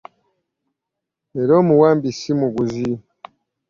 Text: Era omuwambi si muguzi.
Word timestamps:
Era 1.41 1.53
omuwambi 1.61 2.09
si 2.19 2.31
muguzi. 2.39 2.91